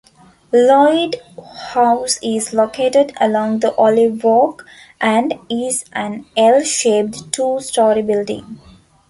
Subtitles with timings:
[0.51, 1.21] Lloyd
[1.67, 4.65] House is located along the Olive Walk,
[4.99, 8.57] and is an "L"-shaped, two-story building.